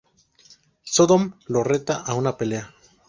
Sodom 0.93 1.33
lo 1.45 1.63
reta 1.63 2.01
a 2.03 2.15
una 2.15 2.35
pelea. 2.35 2.73